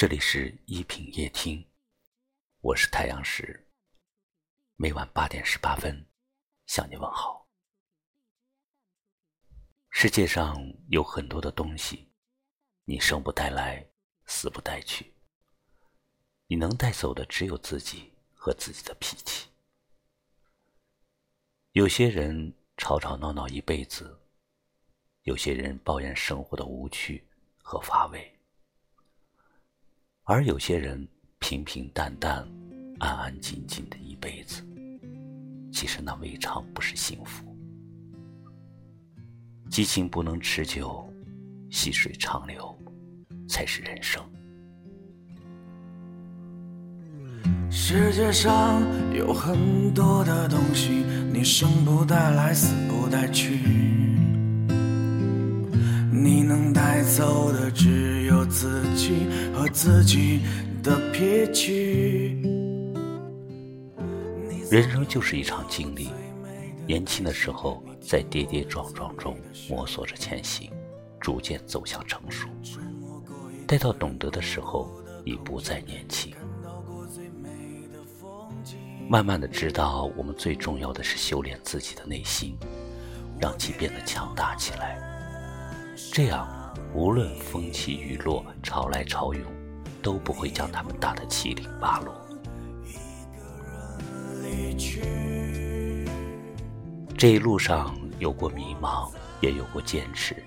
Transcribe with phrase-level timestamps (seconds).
[0.00, 1.62] 这里是一品夜听，
[2.62, 3.68] 我是太阳石。
[4.76, 6.08] 每晚八点十八分，
[6.64, 7.46] 向你问好。
[9.90, 10.56] 世界上
[10.88, 12.10] 有很多的东西，
[12.86, 13.86] 你生不带来，
[14.24, 15.12] 死不带去。
[16.46, 19.50] 你能带走的只有自己和自己的脾气。
[21.72, 24.18] 有些人吵吵闹闹一辈子，
[25.24, 27.28] 有些人抱怨生活的无趣
[27.58, 28.39] 和乏味。
[30.24, 31.06] 而有些人
[31.38, 32.46] 平平淡淡、
[32.98, 34.62] 安安静静的一辈子，
[35.72, 37.44] 其实那未尝不是幸福。
[39.70, 41.08] 激情不能持久，
[41.70, 42.76] 细水长流
[43.48, 44.22] 才是人生。
[47.70, 53.58] 世界上有很多的东西，你生不带来，死不带去。
[56.12, 59.26] 你能带走的只有自己
[59.72, 60.40] 自己
[60.82, 62.40] 的脾气。
[64.70, 66.10] 人生就是一场经历，
[66.86, 69.36] 年轻的时候在跌跌撞撞中
[69.68, 70.70] 摸索着前行，
[71.20, 72.46] 逐渐走向成熟；
[73.66, 74.90] 待到懂得的时候，
[75.24, 76.32] 已不再年轻。
[79.08, 82.56] 慢慢的知道，我们最重要的是修炼自己的内心，
[83.40, 84.98] 让其变得强大起来。
[86.12, 86.48] 这样，
[86.94, 89.42] 无论风起雨落、潮来潮涌，
[90.02, 92.14] 都不会将他们打得七零八落。
[97.16, 100.42] 这一路上有过迷茫，也有过坚持，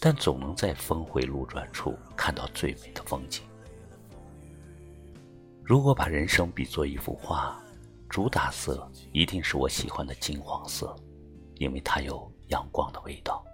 [0.00, 3.42] 但总能在峰回路转处看到最美的风景。
[5.62, 7.60] 如果把人生比作一幅画，
[8.08, 10.96] 主打色一定是我喜欢的金黄色，
[11.56, 13.44] 因为它有阳光的味道。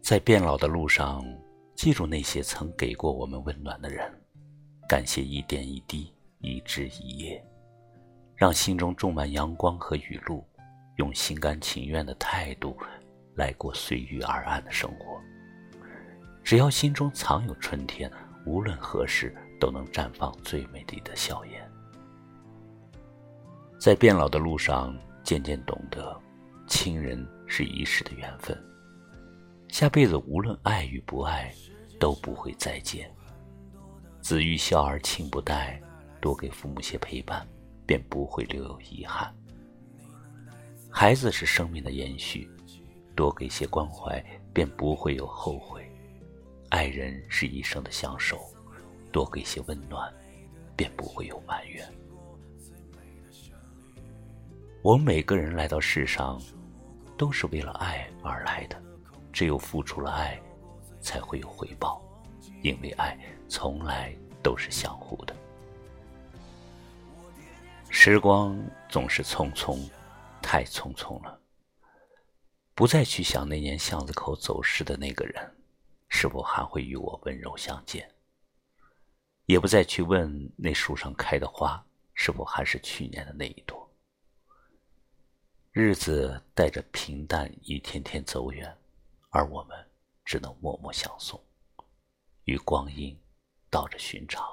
[0.00, 1.22] 在变老的路上，
[1.78, 4.12] 记住那些曾给过我们温暖的人，
[4.88, 7.40] 感谢一点一滴、一枝一叶，
[8.34, 10.44] 让心中种满阳光和雨露，
[10.96, 12.76] 用心甘情愿的态度
[13.36, 15.20] 来过随遇而安的生活。
[16.42, 18.10] 只要心中藏有春天，
[18.44, 21.70] 无论何时都能绽放最美丽的笑颜。
[23.78, 26.20] 在变老的路上，渐渐懂得，
[26.66, 28.60] 亲人是一世的缘分。
[29.68, 31.54] 下辈子无论爱与不爱，
[31.98, 33.10] 都不会再见。
[34.20, 35.80] 子欲孝而亲不待，
[36.20, 37.46] 多给父母些陪伴，
[37.86, 39.34] 便不会留有遗憾。
[40.90, 42.50] 孩子是生命的延续，
[43.14, 44.22] 多给些关怀，
[44.52, 45.88] 便不会有后悔。
[46.70, 48.38] 爱人是一生的相守，
[49.10, 50.12] 多给些温暖，
[50.76, 51.86] 便不会有埋怨。
[54.82, 56.40] 我们每个人来到世上，
[57.16, 58.80] 都是为了爱而来的。
[59.32, 60.40] 只有付出了爱，
[61.08, 62.02] 才会有回报，
[62.62, 65.34] 因为爱从来都是相互的。
[67.88, 69.88] 时光总是匆匆，
[70.42, 71.40] 太匆匆了。
[72.74, 75.56] 不再去想那年巷子口走失的那个人，
[76.10, 78.06] 是否还会与我温柔相见？
[79.46, 81.82] 也不再去问那树上开的花，
[82.12, 83.90] 是否还是去年的那一朵？
[85.72, 88.76] 日子带着平淡，一天天走远。
[89.30, 89.87] 而我们
[90.28, 91.42] 只能默默相送，
[92.44, 93.18] 与光阴
[93.70, 94.44] 道着寻常。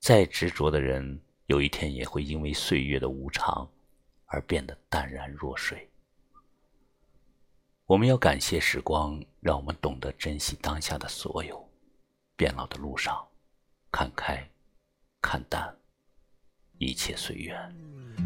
[0.00, 3.70] 再执着的人，有一天也会因为岁月的无常
[4.24, 5.88] 而变得淡然若水。
[7.84, 11.64] 我们要感谢时光，让我们懂得珍惜当下的所有。
[12.34, 13.24] 变老的路上，
[13.92, 14.44] 看开，
[15.22, 15.72] 看淡，
[16.78, 18.25] 一切随缘。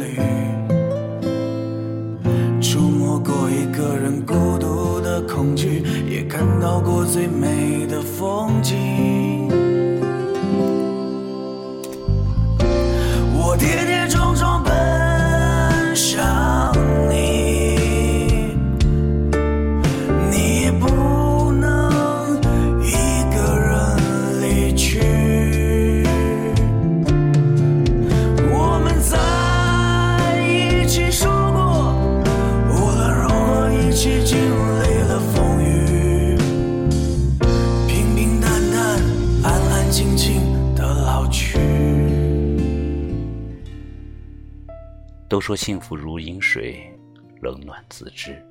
[45.31, 46.93] 都说幸福如饮水，
[47.39, 48.45] 冷暖自知。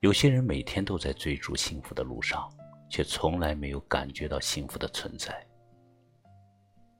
[0.00, 2.50] 有些人每天都在追逐幸福的路上，
[2.88, 5.46] 却从来没有感觉到幸福的存在。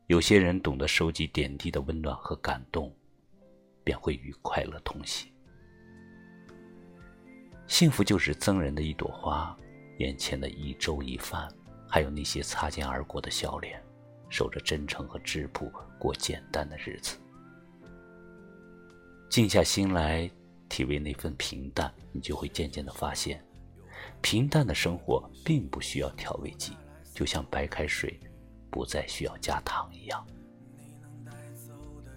[0.08, 2.94] 有些人懂得收集点滴的温暖和感动，
[3.82, 5.32] 便会与快乐同行。
[7.66, 9.56] 幸福就是赠人的一朵花，
[9.98, 11.48] 眼前的一粥一饭，
[11.88, 13.82] 还有那些擦肩而过的笑脸，
[14.28, 17.16] 守着真诚和质朴过简单的日子。
[19.32, 20.30] 静下心来。
[20.68, 23.42] 体味那份平淡，你就会渐渐的发现，
[24.22, 26.72] 平淡的生活并不需要调味剂，
[27.14, 28.18] 就像白开水
[28.70, 30.26] 不再需要加糖一样，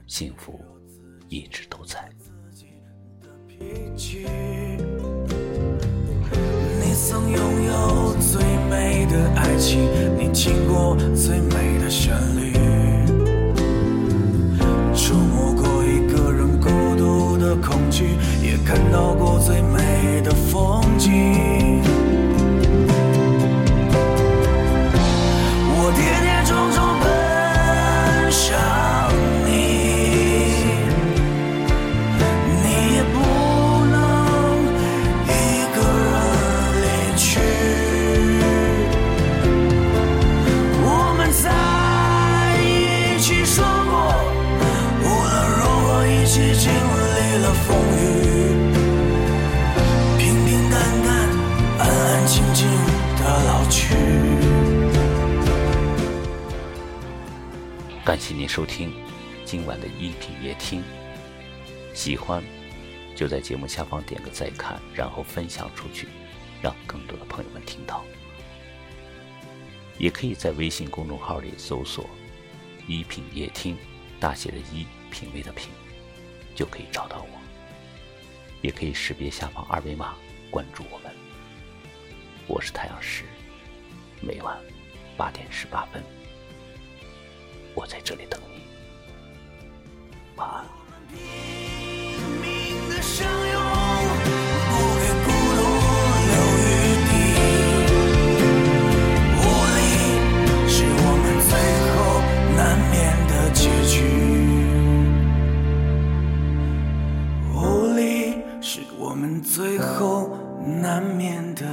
[0.08, 0.60] 幸福
[1.28, 2.10] 一直都在。
[3.48, 3.60] 你
[6.94, 9.82] 曾拥有最美的爱情，
[10.18, 12.55] 你听过最美的旋律，
[18.42, 19.05] 也看到
[47.66, 47.98] 风雨，
[50.20, 51.10] 平平淡淡、
[51.80, 52.68] 安安静静
[53.18, 53.96] 的老去
[58.06, 58.94] 感谢您收听
[59.44, 60.84] 今晚的一品夜听，
[61.96, 62.44] 喜欢
[63.16, 66.08] 就在节目下方点个再看，然后分享出去，
[66.62, 68.04] 让更多的朋友们听到。
[69.98, 72.08] 也可以在微信公众号里搜索
[72.86, 73.76] “一品夜听”，
[74.20, 75.70] 大写的“一”品味的“品”，
[76.54, 77.45] 就可以找到我。
[78.66, 80.16] 也可以识别下方二维码
[80.50, 81.12] 关注我们。
[82.48, 83.24] 我是太阳石，
[84.20, 84.58] 每晚
[85.16, 86.04] 八点十八分。
[87.76, 88.64] 我在这里等你，
[90.36, 90.66] 晚安。
[109.46, 110.32] 最后
[110.82, 111.64] 难免的